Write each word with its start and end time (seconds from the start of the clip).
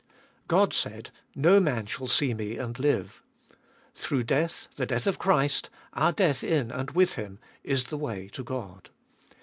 God 0.47 0.73
said: 0.73 1.11
No 1.35 1.59
man 1.59 1.85
shall 1.85 2.07
see 2.07 2.33
Me 2.33 2.57
and 2.57 2.79
live. 2.79 3.21
Through 3.93 4.23
death, 4.23 4.67
the 4.75 4.87
death 4.87 5.05
of 5.05 5.19
Christ, 5.19 5.69
our 5.93 6.11
death 6.11 6.43
in 6.43 6.71
and 6.71 6.89
with 6.89 7.13
Him, 7.13 7.37
is 7.63 7.83
the 7.83 7.97
way 7.97 8.27
to 8.29 8.43
God. 8.43 8.89